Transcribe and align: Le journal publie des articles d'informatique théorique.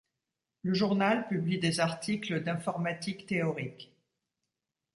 Le 0.63 0.73
journal 0.73 1.27
publie 1.27 1.59
des 1.59 1.79
articles 1.79 2.41
d'informatique 2.41 3.27
théorique. 3.27 3.93